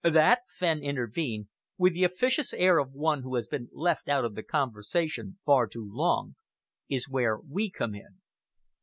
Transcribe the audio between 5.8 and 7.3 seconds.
long, "is